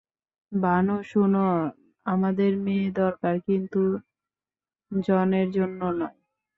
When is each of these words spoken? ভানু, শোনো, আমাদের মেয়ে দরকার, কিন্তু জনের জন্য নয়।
ভানু, 0.51 0.95
শোনো, 1.03 1.45
আমাদের 2.05 2.51
মেয়ে 2.65 2.87
দরকার, 2.93 3.35
কিন্তু 3.47 3.81
জনের 4.91 5.47
জন্য 5.51 5.81
নয়। 5.99 6.15